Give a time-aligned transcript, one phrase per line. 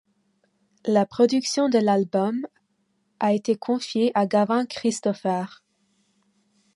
[0.87, 2.47] La production de l'album
[3.19, 5.63] a été confiée à Gavin Christopher.